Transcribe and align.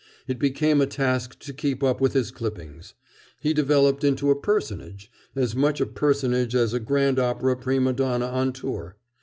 It 0.25 0.39
became 0.39 0.81
a 0.81 0.87
task 0.87 1.37
to 1.41 1.53
keep 1.53 1.83
up 1.83 2.01
with 2.01 2.13
his 2.13 2.31
clippings. 2.31 2.95
He 3.39 3.53
developed 3.53 4.03
into 4.03 4.31
a 4.31 4.35
personage, 4.35 5.11
as 5.35 5.55
much 5.55 5.79
a 5.79 5.85
personage 5.85 6.55
as 6.55 6.73
a 6.73 6.79
grand 6.79 7.19
opera 7.19 7.55
prima 7.55 7.93
donna 7.93 8.25
on 8.25 8.51
tour. 8.51 8.97